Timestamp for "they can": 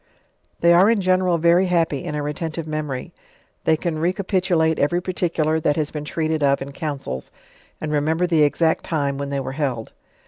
3.65-3.99